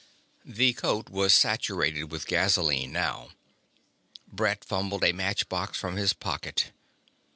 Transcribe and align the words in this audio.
The 0.47 0.73
coat 0.73 1.11
was 1.11 1.31
saturated 1.31 2.05
with 2.05 2.25
gasoline 2.25 2.91
now. 2.91 3.33
Brett 4.27 4.65
fumbled 4.65 5.03
a 5.03 5.11
match 5.11 5.47
box 5.47 5.77
from 5.79 5.95
his 5.95 6.11
pocket. 6.11 6.71